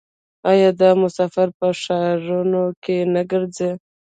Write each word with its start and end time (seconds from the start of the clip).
آیا 0.51 0.69
دا 0.81 0.89
مسافر 1.03 1.47
په 1.57 1.67
ښارونو 1.81 2.63
کې 2.83 2.97
نه 3.13 3.21
ګرځي؟ 3.31 3.71